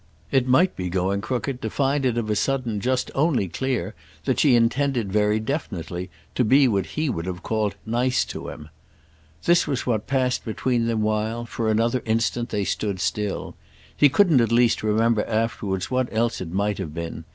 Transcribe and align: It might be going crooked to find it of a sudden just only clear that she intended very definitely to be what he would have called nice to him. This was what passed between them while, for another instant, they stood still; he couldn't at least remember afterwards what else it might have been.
It 0.31 0.47
might 0.47 0.75
be 0.75 0.89
going 0.89 1.21
crooked 1.21 1.61
to 1.61 1.69
find 1.69 2.07
it 2.07 2.17
of 2.17 2.31
a 2.31 2.35
sudden 2.35 2.79
just 2.79 3.11
only 3.13 3.47
clear 3.47 3.93
that 4.25 4.39
she 4.39 4.55
intended 4.55 5.11
very 5.13 5.39
definitely 5.39 6.09
to 6.33 6.43
be 6.43 6.67
what 6.67 6.87
he 6.97 7.07
would 7.07 7.27
have 7.27 7.43
called 7.43 7.75
nice 7.85 8.25
to 8.25 8.49
him. 8.49 8.69
This 9.43 9.67
was 9.67 9.85
what 9.85 10.07
passed 10.07 10.43
between 10.43 10.87
them 10.87 11.03
while, 11.03 11.45
for 11.45 11.69
another 11.69 12.01
instant, 12.07 12.49
they 12.49 12.63
stood 12.65 12.99
still; 12.99 13.55
he 13.95 14.09
couldn't 14.09 14.41
at 14.41 14.51
least 14.51 14.81
remember 14.81 15.23
afterwards 15.25 15.91
what 15.91 16.11
else 16.11 16.41
it 16.41 16.49
might 16.51 16.79
have 16.79 16.95
been. 16.95 17.25